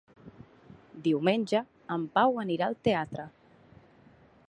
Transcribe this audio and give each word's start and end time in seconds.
Diumenge 1.09 1.61
en 1.97 2.07
Pau 2.17 2.43
anirà 2.47 2.71
al 2.71 2.81
teatre. 2.89 3.31